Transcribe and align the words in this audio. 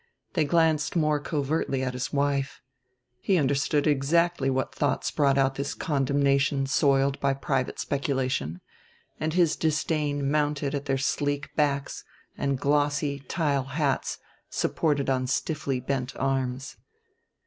They 0.33 0.45
glanced 0.45 0.95
more 0.95 1.19
covertly 1.19 1.83
at 1.83 1.93
his 1.93 2.11
wife; 2.11 2.59
he 3.19 3.37
understood 3.37 3.85
exactly 3.85 4.49
what 4.49 4.73
thoughts 4.73 5.11
brought 5.11 5.37
out 5.37 5.53
this 5.53 5.75
condemnation 5.75 6.65
soiled 6.65 7.19
by 7.19 7.35
private 7.35 7.77
speculation; 7.77 8.61
and 9.19 9.33
his 9.33 9.55
disdain 9.55 10.31
mounted 10.31 10.73
at 10.73 10.85
their 10.85 10.97
sleek 10.97 11.55
backs 11.55 12.03
and 12.35 12.59
glossy 12.59 13.19
tile, 13.19 13.65
hats 13.65 14.17
supported 14.49 15.07
on 15.07 15.27
stiffly 15.27 15.79
bent 15.79 16.15
arms. 16.15 16.77